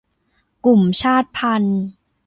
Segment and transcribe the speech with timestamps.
[0.65, 1.81] กลุ่มชาติพันธุ์